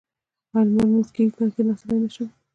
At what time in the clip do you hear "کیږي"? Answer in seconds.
1.15-1.31